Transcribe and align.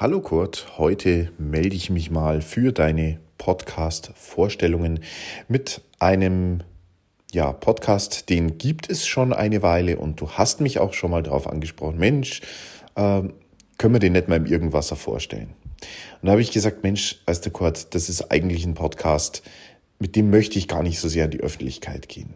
Hallo 0.00 0.22
Kurt, 0.22 0.78
heute 0.78 1.30
melde 1.36 1.76
ich 1.76 1.90
mich 1.90 2.10
mal 2.10 2.40
für 2.40 2.72
deine 2.72 3.20
Podcast-Vorstellungen 3.36 5.00
mit 5.46 5.82
einem 5.98 6.62
ja, 7.32 7.52
Podcast, 7.52 8.30
den 8.30 8.56
gibt 8.56 8.88
es 8.88 9.06
schon 9.06 9.34
eine 9.34 9.60
Weile 9.60 9.98
und 9.98 10.18
du 10.18 10.30
hast 10.30 10.62
mich 10.62 10.78
auch 10.78 10.94
schon 10.94 11.10
mal 11.10 11.22
darauf 11.22 11.46
angesprochen, 11.46 11.98
Mensch, 11.98 12.40
äh, 12.94 13.24
können 13.76 13.94
wir 13.94 13.98
den 13.98 14.14
nicht 14.14 14.26
mal 14.26 14.36
im 14.36 14.46
Irgendwasser 14.46 14.96
vorstellen? 14.96 15.50
Und 16.22 16.28
da 16.28 16.30
habe 16.30 16.40
ich 16.40 16.50
gesagt, 16.50 16.82
Mensch, 16.82 17.20
weißt 17.26 17.44
du 17.44 17.50
Kurt, 17.50 17.94
das 17.94 18.08
ist 18.08 18.32
eigentlich 18.32 18.64
ein 18.64 18.72
Podcast, 18.72 19.42
mit 19.98 20.16
dem 20.16 20.30
möchte 20.30 20.58
ich 20.58 20.66
gar 20.66 20.82
nicht 20.82 20.98
so 20.98 21.08
sehr 21.08 21.26
in 21.26 21.32
die 21.32 21.40
Öffentlichkeit 21.40 22.08
gehen. 22.08 22.32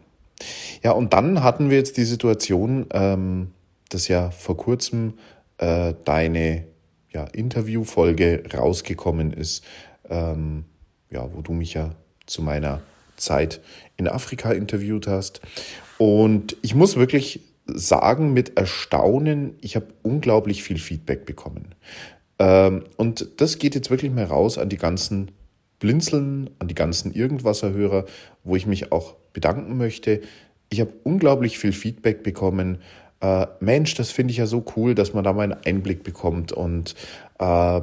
Ja, 0.82 0.92
und 0.92 1.14
dann 1.14 1.42
hatten 1.42 1.70
wir 1.70 1.78
jetzt 1.78 1.96
die 1.96 2.04
Situation, 2.04 2.88
ähm, 2.92 3.52
dass 3.88 4.08
ja 4.08 4.30
vor 4.32 4.58
kurzem 4.58 5.14
äh, 5.56 5.94
deine 6.04 6.66
ja, 7.14 7.24
Interviewfolge 7.24 8.42
rausgekommen 8.52 9.32
ist, 9.32 9.64
ähm, 10.10 10.64
ja, 11.10 11.28
wo 11.32 11.40
du 11.40 11.52
mich 11.52 11.74
ja 11.74 11.94
zu 12.26 12.42
meiner 12.42 12.82
Zeit 13.16 13.60
in 13.96 14.08
Afrika 14.08 14.52
interviewt 14.52 15.06
hast. 15.06 15.40
Und 15.98 16.56
ich 16.62 16.74
muss 16.74 16.96
wirklich 16.96 17.40
sagen, 17.66 18.32
mit 18.32 18.58
Erstaunen, 18.58 19.54
ich 19.60 19.76
habe 19.76 19.86
unglaublich 20.02 20.62
viel 20.62 20.78
Feedback 20.78 21.24
bekommen. 21.24 21.74
Ähm, 22.38 22.84
und 22.96 23.28
das 23.40 23.58
geht 23.58 23.74
jetzt 23.74 23.90
wirklich 23.90 24.10
mal 24.10 24.24
raus 24.24 24.58
an 24.58 24.68
die 24.68 24.76
ganzen 24.76 25.30
Blinzeln, 25.78 26.50
an 26.58 26.68
die 26.68 26.74
ganzen 26.74 27.12
Irgendwasserhörer, 27.12 28.06
wo 28.42 28.56
ich 28.56 28.66
mich 28.66 28.92
auch 28.92 29.14
bedanken 29.32 29.76
möchte. 29.76 30.20
Ich 30.68 30.80
habe 30.80 30.92
unglaublich 31.04 31.58
viel 31.58 31.72
Feedback 31.72 32.22
bekommen 32.22 32.78
äh, 33.24 33.46
Mensch, 33.60 33.94
das 33.94 34.10
finde 34.10 34.32
ich 34.32 34.38
ja 34.38 34.46
so 34.46 34.62
cool, 34.76 34.94
dass 34.94 35.14
man 35.14 35.24
da 35.24 35.32
mal 35.32 35.44
einen 35.44 35.64
Einblick 35.64 36.04
bekommt 36.04 36.52
und 36.52 36.94
äh, 37.38 37.80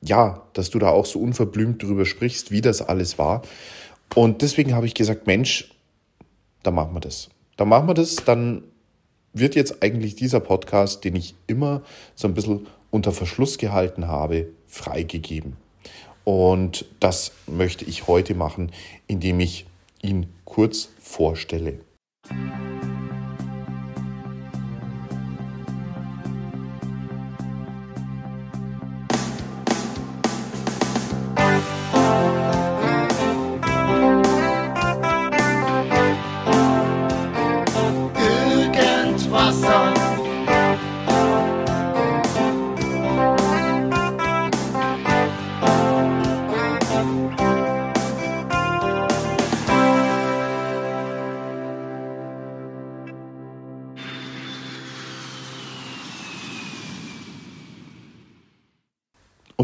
ja, 0.00 0.42
dass 0.54 0.70
du 0.70 0.78
da 0.78 0.88
auch 0.88 1.04
so 1.04 1.18
unverblümt 1.18 1.82
drüber 1.82 2.06
sprichst, 2.06 2.50
wie 2.50 2.62
das 2.62 2.80
alles 2.80 3.18
war. 3.18 3.42
Und 4.14 4.40
deswegen 4.40 4.74
habe 4.74 4.86
ich 4.86 4.94
gesagt, 4.94 5.26
Mensch, 5.26 5.74
da 6.62 6.70
machen 6.70 6.94
wir 6.94 7.00
das. 7.00 7.28
Da 7.56 7.66
machen 7.66 7.88
wir 7.88 7.94
das, 7.94 8.16
dann 8.16 8.62
wird 9.34 9.56
jetzt 9.56 9.82
eigentlich 9.82 10.14
dieser 10.14 10.40
Podcast, 10.40 11.04
den 11.04 11.16
ich 11.16 11.34
immer 11.46 11.82
so 12.14 12.26
ein 12.26 12.34
bisschen 12.34 12.66
unter 12.90 13.12
Verschluss 13.12 13.58
gehalten 13.58 14.08
habe, 14.08 14.46
freigegeben. 14.66 15.56
Und 16.24 16.86
das 17.00 17.32
möchte 17.46 17.84
ich 17.84 18.06
heute 18.06 18.34
machen, 18.34 18.72
indem 19.06 19.40
ich 19.40 19.66
ihn 20.00 20.28
kurz 20.44 20.88
vorstelle. 20.98 21.80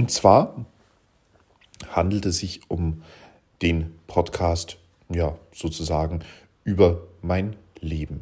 Und 0.05 0.11
zwar 0.11 0.67
handelt 1.89 2.27
es 2.27 2.37
sich 2.37 2.61
um 2.69 3.03
den 3.63 3.95
Podcast, 4.07 4.77
ja, 5.09 5.39
sozusagen 5.51 6.21
über 6.63 7.01
mein 7.23 7.57
Leben. 7.81 8.21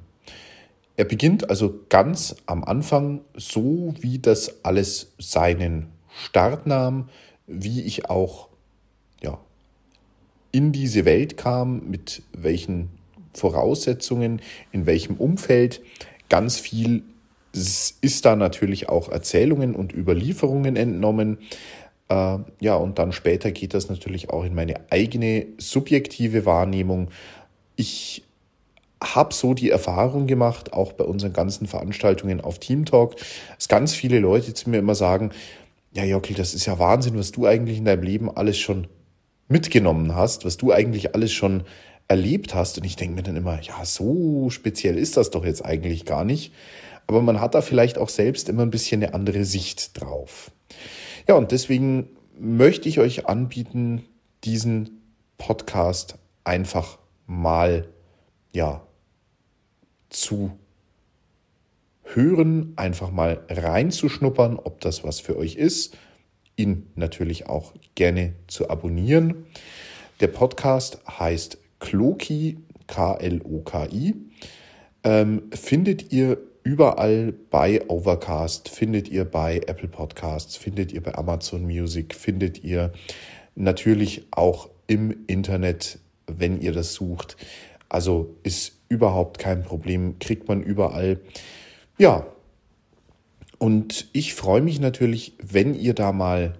Er 0.96 1.06
beginnt 1.06 1.50
also 1.50 1.80
ganz 1.88 2.36
am 2.46 2.62
Anfang, 2.62 3.22
so 3.34 3.94
wie 3.98 4.20
das 4.20 4.64
alles 4.64 5.10
seinen 5.18 5.88
Start 6.24 6.68
nahm, 6.68 7.08
wie 7.48 7.80
ich 7.80 8.08
auch 8.08 8.48
ja, 9.20 9.40
in 10.52 10.70
diese 10.70 11.04
Welt 11.04 11.36
kam, 11.36 11.90
mit 11.90 12.22
welchen 12.32 12.90
Voraussetzungen, 13.34 14.40
in 14.70 14.86
welchem 14.86 15.16
Umfeld. 15.16 15.82
Ganz 16.28 16.60
viel 16.60 17.02
ist 17.52 18.24
da 18.24 18.36
natürlich 18.36 18.88
auch 18.88 19.10
Erzählungen 19.10 19.74
und 19.74 19.92
Überlieferungen 19.92 20.76
entnommen. 20.76 21.38
Äh, 22.12 22.38
ja, 22.60 22.74
und 22.74 22.98
dann 22.98 23.12
später 23.12 23.50
geht 23.52 23.72
das 23.72 23.88
natürlich 23.88 24.30
auch 24.30 24.44
in 24.44 24.54
meine 24.54 24.74
eigene 24.90 25.46
subjektive 25.56 26.44
Wahrnehmung. 26.44 27.08
Ich 27.76 28.24
habe 29.02 29.32
so 29.32 29.54
die 29.54 29.70
Erfahrung 29.70 30.26
gemacht, 30.26 30.74
auch 30.74 30.92
bei 30.92 31.04
unseren 31.04 31.32
ganzen 31.32 31.66
Veranstaltungen 31.66 32.40
auf 32.40 32.58
Team 32.58 32.84
Talk, 32.84 33.16
dass 33.56 33.68
ganz 33.68 33.94
viele 33.94 34.18
Leute 34.18 34.52
zu 34.52 34.68
mir 34.68 34.78
immer 34.78 34.94
sagen, 34.94 35.30
ja, 35.92 36.04
Jockel, 36.04 36.36
das 36.36 36.54
ist 36.54 36.66
ja 36.66 36.78
Wahnsinn, 36.78 37.18
was 37.18 37.32
du 37.32 37.46
eigentlich 37.46 37.78
in 37.78 37.84
deinem 37.86 38.02
Leben 38.02 38.30
alles 38.34 38.58
schon 38.58 38.86
mitgenommen 39.48 40.14
hast, 40.14 40.44
was 40.44 40.56
du 40.56 40.72
eigentlich 40.72 41.14
alles 41.14 41.32
schon 41.32 41.64
erlebt 42.08 42.54
hast. 42.54 42.78
Und 42.78 42.84
ich 42.84 42.96
denke 42.96 43.16
mir 43.16 43.22
dann 43.22 43.36
immer, 43.36 43.60
ja, 43.62 43.84
so 43.84 44.50
speziell 44.50 44.98
ist 44.98 45.16
das 45.16 45.30
doch 45.30 45.44
jetzt 45.44 45.64
eigentlich 45.64 46.04
gar 46.04 46.24
nicht 46.24 46.52
aber 47.06 47.22
man 47.22 47.40
hat 47.40 47.54
da 47.54 47.60
vielleicht 47.60 47.98
auch 47.98 48.08
selbst 48.08 48.48
immer 48.48 48.62
ein 48.62 48.70
bisschen 48.70 49.02
eine 49.02 49.14
andere 49.14 49.44
Sicht 49.44 50.00
drauf. 50.00 50.50
Ja, 51.28 51.34
und 51.34 51.52
deswegen 51.52 52.08
möchte 52.38 52.88
ich 52.88 52.98
euch 52.98 53.26
anbieten, 53.26 54.04
diesen 54.44 55.02
Podcast 55.38 56.18
einfach 56.44 56.98
mal, 57.26 57.88
ja, 58.52 58.86
zu 60.10 60.58
hören, 62.02 62.72
einfach 62.76 63.10
mal 63.10 63.44
reinzuschnuppern, 63.48 64.58
ob 64.58 64.80
das 64.80 65.04
was 65.04 65.20
für 65.20 65.36
euch 65.36 65.56
ist. 65.56 65.96
Ihn 66.56 66.90
natürlich 66.96 67.46
auch 67.46 67.72
gerne 67.94 68.34
zu 68.46 68.68
abonnieren. 68.68 69.46
Der 70.20 70.26
Podcast 70.26 70.98
heißt 71.08 71.58
Kloki, 71.78 72.58
K-L-O-K-I. 72.86 74.14
Ähm, 75.04 75.42
findet 75.52 76.12
ihr 76.12 76.38
überall 76.62 77.32
bei 77.50 77.88
Overcast, 77.88 78.68
findet 78.68 79.08
ihr 79.08 79.24
bei 79.24 79.58
Apple 79.66 79.88
Podcasts, 79.88 80.56
findet 80.56 80.92
ihr 80.92 81.02
bei 81.02 81.14
Amazon 81.14 81.62
Music, 81.62 82.14
findet 82.14 82.62
ihr 82.62 82.92
natürlich 83.54 84.26
auch 84.30 84.70
im 84.86 85.24
Internet, 85.26 85.98
wenn 86.26 86.60
ihr 86.60 86.72
das 86.72 86.94
sucht. 86.94 87.36
Also 87.88 88.36
ist 88.42 88.78
überhaupt 88.88 89.38
kein 89.38 89.62
Problem, 89.62 90.18
kriegt 90.18 90.48
man 90.48 90.62
überall. 90.62 91.20
Ja, 91.98 92.26
und 93.58 94.08
ich 94.12 94.34
freue 94.34 94.60
mich 94.60 94.80
natürlich, 94.80 95.34
wenn 95.42 95.74
ihr 95.74 95.94
da 95.94 96.12
mal 96.12 96.54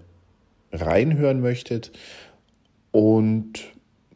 reinhören 0.71 1.41
möchtet 1.41 1.91
und 2.91 3.73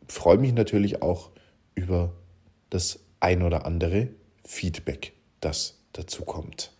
freue 0.07 0.37
mich 0.37 0.53
natürlich 0.53 1.01
auch 1.01 1.31
über 1.75 2.13
das 2.69 2.99
ein 3.19 3.43
oder 3.43 3.65
andere 3.65 4.09
Feedback, 4.43 5.13
das 5.41 5.76
dazu 5.97 6.23
kommt. 6.23 6.71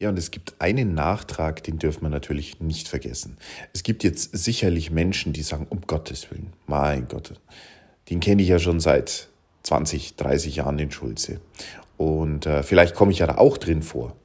Ja, 0.00 0.08
und 0.08 0.18
es 0.18 0.30
gibt 0.30 0.60
einen 0.60 0.92
Nachtrag, 0.94 1.62
den 1.62 1.78
dürfen 1.78 2.02
wir 2.02 2.10
natürlich 2.10 2.60
nicht 2.60 2.88
vergessen. 2.88 3.38
Es 3.72 3.82
gibt 3.84 4.04
jetzt 4.04 4.36
sicherlich 4.36 4.90
Menschen, 4.90 5.32
die 5.32 5.42
sagen, 5.42 5.66
um 5.70 5.82
Gottes 5.82 6.30
Willen, 6.30 6.52
mein 6.66 7.08
Gott, 7.08 7.40
den 8.10 8.20
kenne 8.20 8.42
ich 8.42 8.48
ja 8.48 8.58
schon 8.58 8.80
seit 8.80 9.28
20, 9.62 10.16
30 10.16 10.56
Jahren, 10.56 10.76
den 10.76 10.90
Schulze. 10.90 11.40
Und 11.96 12.44
äh, 12.44 12.62
vielleicht 12.62 12.94
komme 12.94 13.12
ich 13.12 13.20
ja 13.20 13.26
da 13.26 13.38
auch 13.38 13.56
drin 13.56 13.82
vor. 13.82 14.16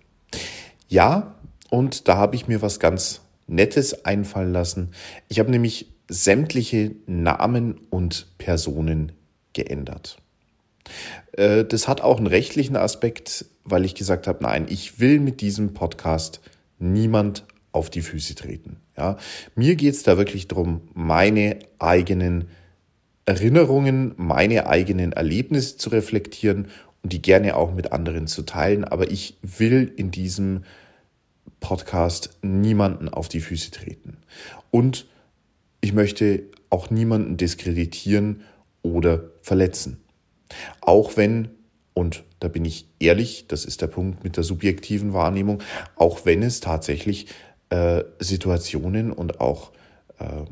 Ja, 0.88 1.36
und 1.70 2.08
da 2.08 2.18
habe 2.18 2.36
ich 2.36 2.48
mir 2.48 2.62
was 2.62 2.80
ganz 2.80 3.22
Nettes 3.48 4.06
einfallen 4.06 4.52
lassen. 4.52 4.92
Ich 5.28 5.40
habe 5.40 5.52
nämlich 5.52 5.94
sämtliche 6.10 6.96
Namen 7.06 7.80
und 7.90 8.28
Personen 8.38 9.12
geändert. 9.54 10.18
Äh, 11.34 11.66
das 11.66 11.88
hat 11.88 12.02
auch 12.02 12.18
einen 12.18 12.28
rechtlichen 12.28 12.76
Aspekt, 12.76 13.46
weil 13.64 13.86
ich 13.86 13.96
gesagt 13.96 14.28
habe, 14.28 14.44
nein, 14.44 14.66
ich 14.70 15.00
will 15.00 15.20
mit 15.20 15.42
diesem 15.42 15.74
Podcast 15.74 16.42
niemand 16.80 17.46
auf 17.72 17.90
die 17.90 18.02
Füße 18.02 18.36
treten. 18.36 18.78
Ja, 18.98 19.18
mir 19.56 19.76
geht 19.76 19.94
es 19.94 20.04
da 20.04 20.18
wirklich 20.18 20.48
darum, 20.48 20.82
meine 20.94 21.60
eigenen 21.78 22.50
Erinnerungen, 23.26 24.14
meine 24.18 24.68
eigenen 24.68 25.14
Erlebnisse 25.14 25.78
zu 25.78 25.90
reflektieren 25.90 26.68
und 27.04 27.14
die 27.14 27.22
gerne 27.22 27.56
auch 27.56 27.74
mit 27.74 27.92
anderen 27.92 28.28
zu 28.28 28.42
teilen. 28.42 28.84
Aber 28.84 29.12
ich 29.12 29.38
will 29.42 29.92
in 29.96 30.12
diesem 30.12 30.64
Podcast 31.60 32.38
niemanden 32.42 33.08
auf 33.08 33.30
die 33.30 33.42
Füße 33.42 33.72
treten. 33.72 34.18
Und 34.72 35.06
ich 35.82 35.94
möchte 35.94 36.44
auch 36.70 36.90
niemanden 36.90 37.38
diskreditieren 37.38 38.42
oder 38.82 39.32
verletzen. 39.42 39.98
Auch 40.82 41.18
wenn 41.18 41.50
Und 41.94 42.24
da 42.40 42.48
bin 42.48 42.64
ich 42.64 42.88
ehrlich, 43.00 43.46
das 43.48 43.66
ist 43.66 43.82
der 43.82 43.88
Punkt 43.88 44.24
mit 44.24 44.38
der 44.38 44.44
subjektiven 44.44 45.12
Wahrnehmung, 45.14 45.62
auch 45.96 46.26
wenn 46.26 46.44
es 46.44 46.62
tatsächlich 46.62 47.28
äh, 47.70 48.04
Situationen 48.20 49.12
und 49.12 49.42
auch 49.42 49.72
äh, 50.20 50.46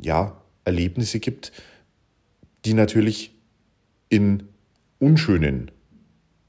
ja, 0.00 0.40
Erlebnisse 0.64 1.20
gibt, 1.20 1.52
die 2.64 2.74
natürlich 2.74 3.34
in 4.08 4.48
unschönen 4.98 5.70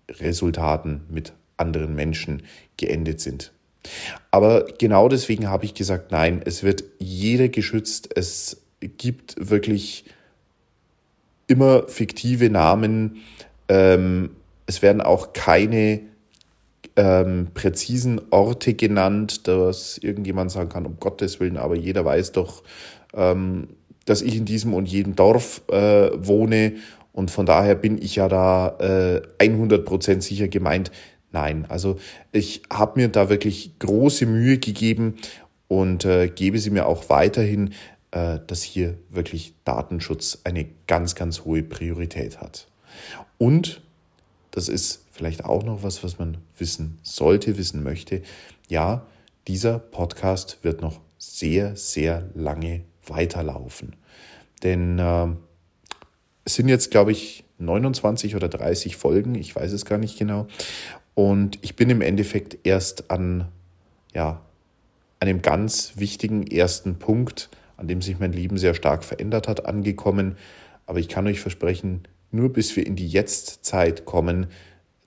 Resultaten 0.10 1.01
mit 1.10 1.34
anderen 1.57 1.94
Menschen 1.94 2.44
geendet 2.78 3.22
sind. 3.22 3.51
Aber 4.31 4.66
genau 4.78 5.10
deswegen 5.10 5.48
habe 5.48 5.66
ich 5.66 5.74
gesagt, 5.74 6.12
nein, 6.12 6.42
es 6.44 6.63
wird 6.63 6.84
jeder 7.00 7.50
geschützt. 7.50 8.10
Es 8.16 8.62
gibt 8.81 9.36
wirklich 9.50 10.06
immer 11.50 11.88
fiktive 11.88 12.50
Namen. 12.50 13.18
Ähm, 13.68 14.31
es 14.66 14.81
werden 14.81 15.01
auch 15.01 15.34
keine 15.34 16.01
ähm, 16.96 17.48
präzisen 17.54 18.22
Orte 18.30 18.74
genannt, 18.74 19.48
dass 19.48 19.98
irgendjemand 19.98 20.51
sagen 20.51 20.69
kann, 20.69 20.86
um 20.86 21.00
Gottes 21.00 21.40
Willen, 21.40 21.57
aber 21.57 21.75
jeder 21.75 22.06
weiß 22.06 22.31
doch, 22.34 22.63
ähm, 23.13 23.69
dass 24.06 24.22
ich 24.22 24.36
in 24.36 24.46
diesem 24.46 24.74
und 24.74 24.88
jedem 24.88 25.16
Dorf 25.16 25.62
äh, 25.69 26.10
wohne 26.16 26.74
und 27.13 27.31
von 27.31 27.46
daher 27.46 27.75
bin 27.75 28.01
ich 28.01 28.16
ja 28.16 28.28
da 28.28 28.78
äh, 28.80 29.22
100% 29.40 30.22
sicher 30.22 30.48
gemeint. 30.48 30.92
Nein, 31.31 31.66
also 31.69 31.98
ich 32.31 32.63
habe 32.72 33.00
mir 33.00 33.07
da 33.07 33.30
wirklich 33.30 33.78
große 33.80 34.25
Mühe 34.25 34.57
gegeben 34.57 35.16
und 35.68 36.06
äh, 36.06 36.28
gebe 36.28 36.60
sie 36.60 36.72
mir 36.72 36.88
auch 36.88 37.10
weiterhin, 37.10 37.74
dass 38.11 38.63
hier 38.63 38.97
wirklich 39.09 39.53
Datenschutz 39.65 40.39
eine 40.44 40.67
ganz, 40.88 41.15
ganz 41.15 41.45
hohe 41.45 41.63
Priorität 41.63 42.41
hat. 42.41 42.67
Und 43.38 43.81
das 44.51 44.67
ist 44.67 45.06
vielleicht 45.11 45.45
auch 45.45 45.63
noch 45.63 45.83
was, 45.83 46.03
was 46.03 46.17
man 46.17 46.38
wissen 46.57 47.00
sollte, 47.03 47.57
wissen 47.57 47.83
möchte. 47.83 48.23
Ja, 48.67 49.06
dieser 49.47 49.79
Podcast 49.79 50.59
wird 50.63 50.81
noch 50.81 51.00
sehr, 51.17 51.75
sehr 51.75 52.29
lange 52.33 52.81
weiterlaufen. 53.06 53.95
Denn 54.63 55.00
äh, 55.00 55.27
es 56.45 56.55
sind 56.55 56.67
jetzt, 56.67 56.91
glaube 56.91 57.12
ich, 57.12 57.44
29 57.59 58.35
oder 58.35 58.47
30 58.47 58.95
Folgen, 58.95 59.35
ich 59.35 59.55
weiß 59.55 59.71
es 59.71 59.85
gar 59.85 59.97
nicht 59.97 60.17
genau. 60.17 60.47
Und 61.13 61.59
ich 61.62 61.75
bin 61.75 61.89
im 61.89 62.01
Endeffekt 62.01 62.65
erst 62.65 63.12
an 63.12 63.50
ja, 64.13 64.41
einem 65.19 65.41
ganz 65.41 65.94
wichtigen 65.95 66.47
ersten 66.47 66.97
Punkt, 66.97 67.50
an 67.79 67.87
dem 67.87 68.01
sich 68.01 68.19
mein 68.19 68.33
Leben 68.33 68.57
sehr 68.57 68.73
stark 68.73 69.05
verändert 69.05 69.47
hat, 69.47 69.65
angekommen. 69.65 70.37
Aber 70.85 70.99
ich 70.99 71.07
kann 71.07 71.27
euch 71.27 71.39
versprechen, 71.39 72.03
nur 72.29 72.51
bis 72.51 72.75
wir 72.75 72.85
in 72.85 72.97
die 72.97 73.07
Jetztzeit 73.07 74.03
kommen, 74.03 74.47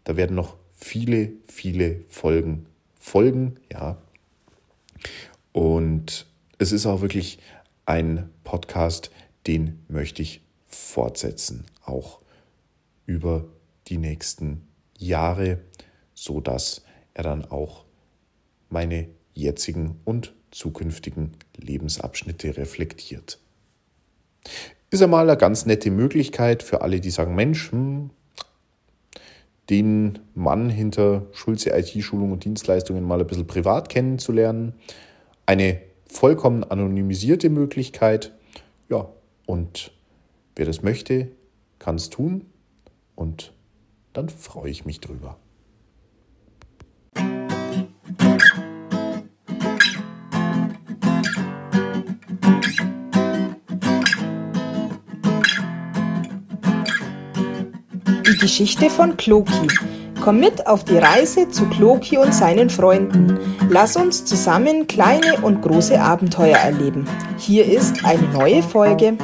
da 0.05 0.17
werden 0.17 0.35
noch 0.35 0.57
viele, 0.73 1.33
viele 1.47 2.01
Folgen 2.09 2.67
folgen, 2.99 3.57
ja. 3.71 3.99
Und 5.53 6.27
es 6.59 6.73
ist 6.73 6.87
auch 6.87 7.03
wirklich 7.03 7.39
ein 7.85 8.31
Podcast, 8.43 9.11
den 9.47 9.85
möchte 9.89 10.23
ich 10.23 10.41
fortsetzen, 10.67 11.67
auch 11.85 12.21
über 13.05 13.45
die 13.89 13.99
nächsten 13.99 14.67
Jahre, 14.97 15.59
so 16.15 16.41
dass 16.41 16.85
er 17.13 17.25
dann 17.25 17.45
auch 17.45 17.85
meine 18.71 19.09
jetzigen 19.35 20.01
und 20.05 20.33
zukünftigen 20.53 21.33
Lebensabschnitte 21.57 22.57
reflektiert. 22.57 23.39
Ist 24.91 25.03
einmal 25.03 25.29
eine 25.29 25.39
ganz 25.39 25.67
nette 25.67 25.91
Möglichkeit 25.91 26.63
für 26.63 26.83
alle, 26.83 27.01
die 27.01 27.11
sagen, 27.11 27.35
Mensch, 27.35 27.73
hm, 27.73 28.11
den 29.71 30.19
Mann 30.35 30.69
hinter 30.69 31.27
Schulze 31.33 31.71
IT-Schulung 31.71 32.33
und 32.33 32.45
Dienstleistungen 32.45 33.05
mal 33.05 33.21
ein 33.21 33.27
bisschen 33.27 33.47
privat 33.47 33.89
kennenzulernen. 33.89 34.75
Eine 35.47 35.81
vollkommen 36.07 36.63
anonymisierte 36.65 37.49
Möglichkeit. 37.49 38.33
Ja, 38.91 39.09
und 39.47 39.93
wer 40.57 40.67
das 40.67 40.83
möchte, 40.83 41.29
kann 41.79 41.95
es 41.95 42.11
tun 42.11 42.47
und 43.15 43.53
dann 44.13 44.29
freue 44.29 44.71
ich 44.71 44.85
mich 44.85 45.01
drüber. 45.01 45.39
Geschichte 58.43 58.91
von 58.91 59.17
Kloki. 59.17 59.69
Komm 60.21 60.41
mit 60.41 60.67
auf 60.67 60.83
die 60.83 60.97
Reise 60.97 61.49
zu 61.49 61.65
Kloki 61.67 62.19
und 62.19 62.35
seinen 62.35 62.71
Freunden. 62.71 63.39
Lass 63.71 63.95
uns 63.95 64.25
zusammen 64.25 64.89
kleine 64.89 65.41
und 65.43 65.63
große 65.63 66.01
Abenteuer 66.01 66.57
erleben. 66.57 67.05
Hier 67.39 67.65
ist 67.65 68.05
eine 68.05 68.27
neue 68.31 68.65
Folge. 68.65 69.17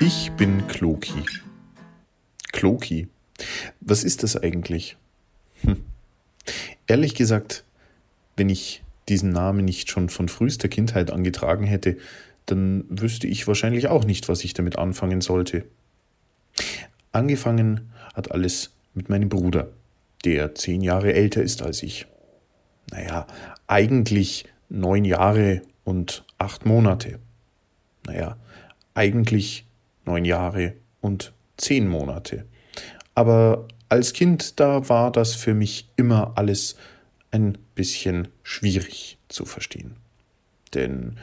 Ich 0.00 0.32
bin 0.38 0.66
Kloki. 0.66 1.22
Kloki. 2.52 3.08
Was 3.80 4.02
ist 4.02 4.22
das 4.22 4.42
eigentlich? 4.42 4.96
Hm. 5.60 5.76
Ehrlich 6.86 7.14
gesagt, 7.14 7.64
wenn 8.38 8.48
ich 8.48 8.82
diesen 9.10 9.28
Namen 9.28 9.66
nicht 9.66 9.90
schon 9.90 10.08
von 10.08 10.30
frühester 10.30 10.68
Kindheit 10.68 11.10
angetragen 11.10 11.66
hätte, 11.66 11.98
dann 12.46 12.84
wüsste 12.88 13.26
ich 13.26 13.46
wahrscheinlich 13.46 13.88
auch 13.88 14.04
nicht, 14.04 14.30
was 14.30 14.42
ich 14.42 14.54
damit 14.54 14.78
anfangen 14.78 15.20
sollte. 15.20 15.66
Angefangen 17.12 17.92
hat 18.14 18.30
alles 18.30 18.74
mit 18.94 19.08
meinem 19.08 19.28
Bruder, 19.28 19.68
der 20.24 20.54
zehn 20.54 20.80
Jahre 20.80 21.12
älter 21.12 21.42
ist 21.42 21.62
als 21.62 21.82
ich. 21.82 22.06
Naja, 22.90 23.26
eigentlich 23.66 24.46
neun 24.68 25.04
Jahre 25.04 25.62
und 25.84 26.24
acht 26.38 26.66
Monate. 26.66 27.18
Naja, 28.06 28.36
eigentlich 28.94 29.66
neun 30.04 30.24
Jahre 30.24 30.74
und 31.00 31.32
zehn 31.56 31.86
Monate. 31.86 32.46
Aber 33.14 33.68
als 33.88 34.12
Kind, 34.14 34.58
da 34.58 34.88
war 34.88 35.12
das 35.12 35.34
für 35.34 35.54
mich 35.54 35.90
immer 35.96 36.32
alles 36.36 36.76
ein 37.30 37.58
bisschen 37.74 38.28
schwierig 38.42 39.18
zu 39.28 39.44
verstehen. 39.44 39.96
Denn 40.74 41.18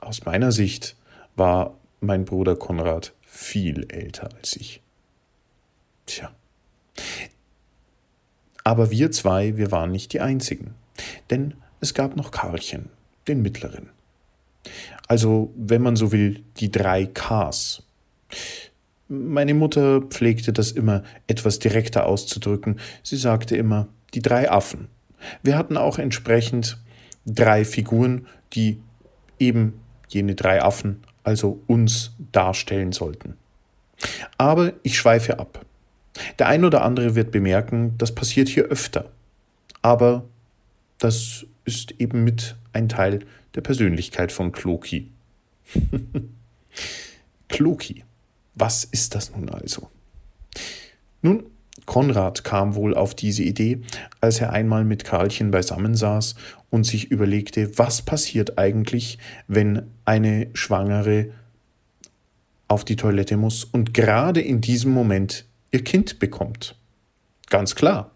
aus 0.00 0.24
meiner 0.24 0.52
Sicht 0.52 0.96
war 1.36 1.78
mein 2.00 2.24
Bruder 2.24 2.56
Konrad 2.56 3.12
viel 3.36 3.86
älter 3.90 4.30
als 4.34 4.56
ich. 4.56 4.80
Tja. 6.06 6.34
Aber 8.64 8.90
wir 8.90 9.12
zwei, 9.12 9.56
wir 9.56 9.70
waren 9.70 9.92
nicht 9.92 10.12
die 10.12 10.20
Einzigen. 10.20 10.74
Denn 11.30 11.54
es 11.80 11.94
gab 11.94 12.16
noch 12.16 12.30
Karlchen, 12.30 12.88
den 13.28 13.42
mittleren. 13.42 13.90
Also, 15.06 15.52
wenn 15.56 15.82
man 15.82 15.94
so 15.96 16.10
will, 16.10 16.42
die 16.56 16.70
drei 16.70 17.06
Ks. 17.06 17.82
Meine 19.08 19.54
Mutter 19.54 20.00
pflegte 20.00 20.52
das 20.52 20.72
immer 20.72 21.04
etwas 21.28 21.58
direkter 21.60 22.06
auszudrücken. 22.06 22.80
Sie 23.02 23.16
sagte 23.16 23.56
immer, 23.56 23.86
die 24.14 24.22
drei 24.22 24.50
Affen. 24.50 24.88
Wir 25.42 25.56
hatten 25.56 25.76
auch 25.76 25.98
entsprechend 25.98 26.78
drei 27.24 27.64
Figuren, 27.64 28.26
die 28.54 28.80
eben 29.38 29.78
jene 30.08 30.34
drei 30.34 30.62
Affen 30.62 31.02
also 31.26 31.60
uns 31.66 32.12
darstellen 32.30 32.92
sollten. 32.92 33.36
Aber 34.38 34.72
ich 34.84 34.96
schweife 34.96 35.40
ab. 35.40 35.66
Der 36.38 36.46
ein 36.46 36.64
oder 36.64 36.82
andere 36.82 37.14
wird 37.16 37.32
bemerken, 37.32 37.98
das 37.98 38.14
passiert 38.14 38.48
hier 38.48 38.64
öfter. 38.64 39.10
Aber 39.82 40.24
das 40.98 41.44
ist 41.64 41.92
eben 41.98 42.22
mit 42.22 42.54
ein 42.72 42.88
Teil 42.88 43.26
der 43.56 43.60
Persönlichkeit 43.60 44.30
von 44.30 44.52
Kloki. 44.52 45.10
Kloki, 47.48 48.04
was 48.54 48.84
ist 48.84 49.14
das 49.16 49.34
nun 49.34 49.48
also? 49.48 49.90
Nun, 51.22 51.44
Konrad 51.84 52.42
kam 52.42 52.74
wohl 52.74 52.94
auf 52.94 53.14
diese 53.14 53.42
Idee, 53.42 53.82
als 54.20 54.40
er 54.40 54.52
einmal 54.52 54.84
mit 54.84 55.04
Karlchen 55.04 55.50
beisammensaß 55.50 56.34
und 56.70 56.84
sich 56.84 57.10
überlegte, 57.10 57.78
was 57.78 58.02
passiert 58.02 58.58
eigentlich, 58.58 59.18
wenn 59.46 59.82
eine 60.04 60.48
Schwangere 60.54 61.30
auf 62.68 62.84
die 62.84 62.96
Toilette 62.96 63.36
muss 63.36 63.64
und 63.64 63.94
gerade 63.94 64.40
in 64.40 64.60
diesem 64.60 64.92
Moment 64.92 65.44
ihr 65.70 65.84
Kind 65.84 66.18
bekommt. 66.18 66.76
Ganz 67.48 67.74
klar, 67.74 68.10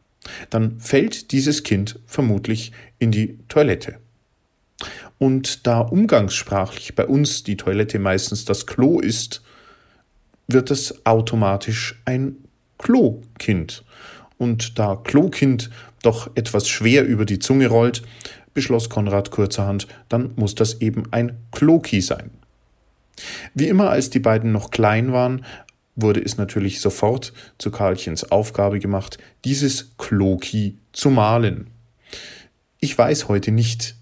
dann 0.49 0.81
fällt 0.81 1.33
dieses 1.33 1.63
Kind 1.63 2.01
vermutlich 2.07 2.73
in 2.99 3.13
die 3.13 3.39
Toilette. 3.49 3.99
Und 5.19 5.67
da 5.67 5.81
umgangssprachlich 5.81 6.95
bei 6.95 7.07
uns 7.07 7.43
die 7.43 7.57
Toilette 7.57 7.99
meistens 7.99 8.45
das 8.47 8.67
Klo 8.67 8.99
ist, 8.99 9.43
wird 10.49 10.71
es 10.71 11.05
automatisch 11.07 12.01
ein 12.07 12.37
Klokind. 12.81 13.85
Und 14.39 14.79
da 14.79 14.97
Klokind 14.97 15.71
doch 16.03 16.31
etwas 16.35 16.67
schwer 16.69 17.05
über 17.07 17.27
die 17.27 17.39
Zunge 17.39 17.69
rollt, 17.69 18.03
beschloss 18.55 18.89
Konrad 18.89 19.31
kurzerhand, 19.31 19.87
dann 20.09 20.33
muss 20.37 20.55
das 20.55 20.81
eben 20.81 21.05
ein 21.13 21.37
Kloki 21.53 22.01
sein. 22.01 22.31
Wie 23.55 23.69
immer, 23.69 23.91
als 23.91 24.09
die 24.09 24.19
beiden 24.19 24.51
noch 24.51 24.71
klein 24.71 25.13
waren, 25.13 25.45
wurde 25.95 26.21
es 26.25 26.39
natürlich 26.39 26.81
sofort 26.81 27.35
zu 27.59 27.71
Karlchens 27.71 28.31
Aufgabe 28.31 28.79
gemacht, 28.79 29.19
dieses 29.45 29.97
Kloki 29.99 30.79
zu 30.93 31.11
malen. 31.11 31.67
Ich 32.81 32.97
weiß 32.97 33.29
heute 33.29 33.51
nicht 33.51 33.95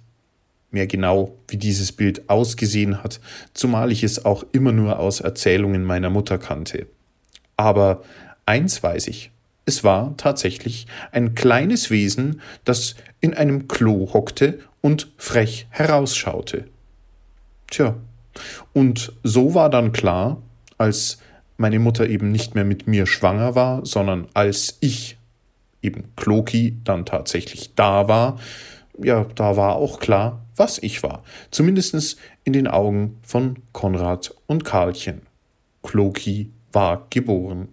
mehr 0.70 0.87
genau, 0.87 1.37
wie 1.49 1.56
dieses 1.56 1.90
Bild 1.90 2.28
ausgesehen 2.30 3.02
hat, 3.02 3.20
zumal 3.54 3.90
ich 3.90 4.04
es 4.04 4.25
auch 4.25 4.44
immer 4.52 4.70
nur 4.70 5.00
aus 5.00 5.20
Erzählungen 5.20 5.82
meiner 5.85 6.11
Mutter 6.11 6.38
kannte. 6.38 6.87
Aber 7.56 8.02
eins 8.49 8.83
weiß 8.83 9.07
ich, 9.09 9.31
es 9.67 9.85
war 9.85 10.17
tatsächlich 10.17 10.87
ein 11.12 11.35
kleines 11.35 11.90
Wesen, 11.90 12.40
das 12.64 12.97
in 13.21 13.35
einem 13.35 13.69
Klo 13.69 14.12
hockte 14.14 14.61
und 14.81 15.12
frech 15.19 15.67
herausschaute. 15.71 16.64
Tja, 17.71 17.97
und 18.73 19.12
so 19.23 19.55
war 19.55 19.69
dann 19.69 19.93
klar, 19.93 20.40
als 20.78 21.19
meine 21.59 21.78
Mutter 21.78 22.09
eben 22.09 22.33
nicht 22.33 22.55
mehr 22.55 22.64
mit 22.64 22.87
mir 22.87 23.07
schwanger 23.07 23.55
war, 23.55 23.85
sondern 23.85 24.28
als 24.33 24.78
ich, 24.81 25.19
eben 25.83 26.05
Kloki, 26.17 26.78
dann 26.85 27.05
tatsächlich 27.05 27.75
da 27.75 28.09
war, 28.09 28.38
ja, 29.00 29.26
da 29.35 29.57
war 29.57 29.76
auch 29.76 30.00
klar, 30.00 30.47
was 30.57 30.78
ich 30.78 31.02
war. 31.02 31.23
Zumindest 31.50 32.17
in 32.45 32.52
den 32.52 32.67
Augen 32.69 33.19
von 33.23 33.57
Konrad 33.73 34.35
und 34.47 34.64
Karlchen. 34.64 35.23
Kloki 35.83 36.50
war 36.73 37.07
geboren. 37.11 37.69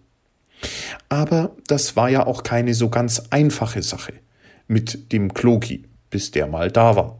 Aber 1.10 1.56
das 1.68 1.96
war 1.96 2.10
ja 2.10 2.26
auch 2.26 2.44
keine 2.44 2.74
so 2.74 2.90
ganz 2.90 3.24
einfache 3.30 3.82
Sache 3.82 4.14
mit 4.68 5.12
dem 5.12 5.34
Kloki, 5.34 5.86
bis 6.10 6.32
der 6.32 6.48
mal 6.48 6.72
da 6.72 6.96
war. 6.96 7.20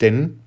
Denn 0.00 0.40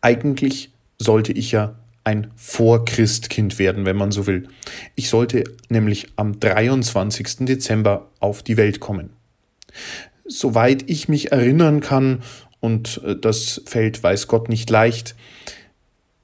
eigentlich 0.00 0.72
sollte 0.98 1.32
ich 1.32 1.52
ja 1.52 1.76
ein 2.04 2.32
Vorchristkind 2.36 3.58
werden, 3.58 3.84
wenn 3.84 3.96
man 3.96 4.10
so 4.10 4.26
will. 4.26 4.48
Ich 4.96 5.08
sollte 5.08 5.44
nämlich 5.68 6.08
am 6.16 6.38
23. 6.38 7.46
Dezember 7.46 8.10
auf 8.18 8.42
die 8.42 8.56
Welt 8.56 8.80
kommen. 8.80 9.10
Soweit 10.24 10.88
ich 10.90 11.08
mich 11.08 11.32
erinnern 11.32 11.80
kann, 11.80 12.22
und 12.60 13.00
äh, 13.04 13.16
das 13.16 13.62
fällt 13.66 14.02
weiß 14.02 14.28
Gott 14.28 14.48
nicht 14.48 14.70
leicht, 14.70 15.14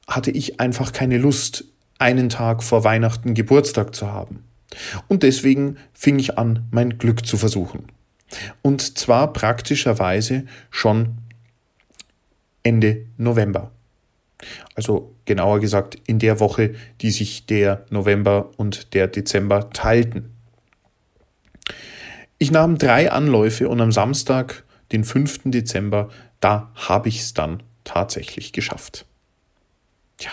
hatte 0.07 0.31
ich 0.31 0.61
einfach 0.61 0.93
keine 0.93 1.19
Lust, 1.19 1.65
einen 1.99 2.29
Tag 2.29 2.63
vor 2.63 2.85
Weihnachten 2.85 3.35
Geburtstag 3.35 3.95
zu 3.95 4.11
haben. 4.11 4.45
Und 5.09 5.23
deswegen 5.23 5.77
fing 5.93 6.19
ich 6.19 6.39
an, 6.39 6.67
mein 6.71 6.99
Glück 6.99 7.27
zu 7.27 7.37
versuchen. 7.37 7.87
Und 8.63 8.99
zwar 8.99 9.33
praktischerweise 9.33 10.45
schon 10.71 11.19
Ende 12.63 13.07
November. 13.17 13.73
Also 14.75 15.15
genauer 15.25 15.61
gesagt 15.61 15.99
in 16.07 16.19
der 16.19 16.39
Woche, 16.39 16.75
die 17.01 17.11
sich 17.11 17.47
der 17.47 17.85
November 17.91 18.51
und 18.57 18.95
der 18.95 19.09
Dezember 19.09 19.71
teilten. 19.71 20.31
Ich 22.39 22.53
nahm 22.53 22.79
drei 22.79 23.11
Anläufe 23.11 23.69
und 23.69 23.81
am 23.81 23.91
Samstag, 23.91 24.65
den 24.93 25.03
5. 25.05 25.41
Dezember, 25.47 26.09
da 26.41 26.71
habe 26.75 27.09
ich 27.09 27.21
es 27.21 27.35
dann 27.35 27.63
tatsächlich 27.83 28.53
geschafft. 28.53 29.08
Tja, 30.19 30.33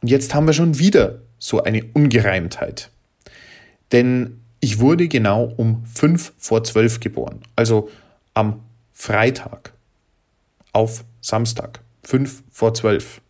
und 0.00 0.08
jetzt 0.08 0.34
haben 0.34 0.46
wir 0.46 0.52
schon 0.52 0.78
wieder 0.78 1.20
so 1.38 1.62
eine 1.62 1.84
Ungereimtheit. 1.94 2.90
Denn 3.92 4.40
ich 4.60 4.78
wurde 4.78 5.08
genau 5.08 5.44
um 5.44 5.84
5 5.86 6.32
vor 6.38 6.64
12 6.64 7.00
geboren, 7.00 7.40
also 7.56 7.88
am 8.34 8.60
Freitag 8.92 9.72
auf 10.72 11.04
Samstag, 11.20 11.80
5 12.04 12.42
vor 12.50 12.74
12. 12.74 13.20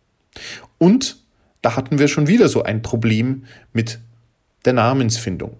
Und 0.77 1.17
da 1.61 1.75
hatten 1.75 1.99
wir 1.99 2.07
schon 2.07 2.27
wieder 2.27 2.49
so 2.49 2.63
ein 2.63 2.81
Problem 2.81 3.45
mit 3.73 3.99
der 4.65 4.73
Namensfindung. 4.73 5.57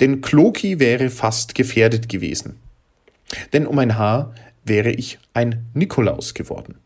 Denn 0.00 0.20
Kloki 0.20 0.78
wäre 0.78 1.10
fast 1.10 1.54
gefährdet 1.54 2.08
gewesen. 2.08 2.56
Denn 3.52 3.66
um 3.66 3.78
ein 3.78 3.96
Haar 3.96 4.34
wäre 4.64 4.90
ich 4.90 5.18
ein 5.34 5.66
Nikolaus 5.74 6.34
geworden. 6.34 6.76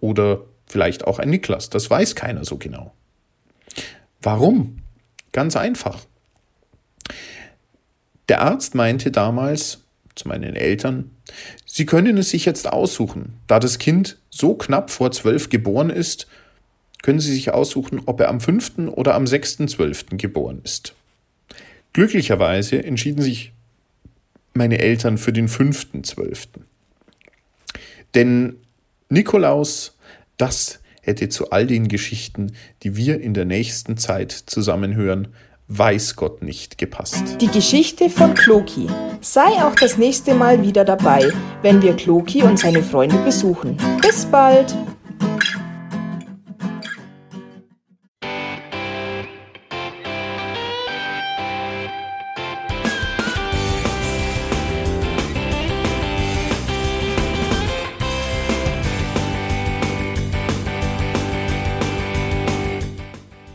Oder 0.00 0.40
vielleicht 0.70 1.06
auch 1.06 1.18
ein 1.18 1.30
Niklas, 1.30 1.70
das 1.70 1.90
weiß 1.90 2.14
keiner 2.14 2.44
so 2.44 2.56
genau. 2.56 2.94
Warum? 4.22 4.82
Ganz 5.32 5.56
einfach. 5.56 6.06
Der 8.28 8.42
Arzt 8.42 8.74
meinte 8.74 9.10
damals 9.10 9.82
zu 10.14 10.28
meinen 10.28 10.54
Eltern, 10.54 11.10
sie 11.64 11.86
können 11.86 12.18
es 12.18 12.30
sich 12.30 12.44
jetzt 12.44 12.68
aussuchen. 12.68 13.34
Da 13.46 13.58
das 13.58 13.78
Kind 13.78 14.18
so 14.28 14.54
knapp 14.54 14.90
vor 14.90 15.10
zwölf 15.12 15.48
geboren 15.48 15.90
ist, 15.90 16.26
können 17.02 17.20
sie 17.20 17.32
sich 17.32 17.52
aussuchen, 17.52 18.02
ob 18.06 18.20
er 18.20 18.28
am 18.28 18.40
5. 18.40 18.88
oder 18.92 19.14
am 19.14 19.24
6.12. 19.24 20.16
geboren 20.16 20.60
ist. 20.62 20.94
Glücklicherweise 21.92 22.84
entschieden 22.84 23.22
sich 23.22 23.52
meine 24.52 24.78
Eltern 24.78 25.18
für 25.18 25.32
den 25.32 25.48
5.12. 25.48 26.48
Denn 28.14 28.56
Nikolaus, 29.08 29.96
das 30.40 30.80
hätte 31.02 31.28
zu 31.28 31.50
all 31.50 31.66
den 31.66 31.88
Geschichten, 31.88 32.52
die 32.82 32.96
wir 32.96 33.20
in 33.20 33.34
der 33.34 33.44
nächsten 33.44 33.96
Zeit 33.96 34.32
zusammenhören, 34.32 35.28
weiß 35.68 36.16
Gott 36.16 36.42
nicht 36.42 36.78
gepasst. 36.78 37.22
Die 37.40 37.48
Geschichte 37.48 38.10
von 38.10 38.34
Kloki. 38.34 38.88
Sei 39.20 39.48
auch 39.64 39.74
das 39.74 39.98
nächste 39.98 40.34
Mal 40.34 40.62
wieder 40.62 40.84
dabei, 40.84 41.30
wenn 41.62 41.80
wir 41.80 41.94
Kloki 41.94 42.42
und 42.42 42.58
seine 42.58 42.82
Freunde 42.82 43.18
besuchen. 43.18 43.76
Bis 44.02 44.24
bald! 44.26 44.74